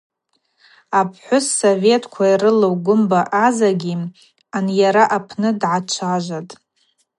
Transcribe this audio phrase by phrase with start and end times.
[0.99, 3.93] Апхӏвыс советква йрылу Гвымба Азагьи
[4.57, 6.51] анйара апны дгӏачважватӏ.